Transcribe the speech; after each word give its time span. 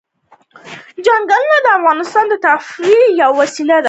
چنګلونه 1.05 1.57
د 1.65 1.67
افغانانو 1.77 2.27
د 2.31 2.33
تفریح 2.45 3.03
یوه 3.21 3.35
وسیله 3.41 3.73
ده. 3.75 3.79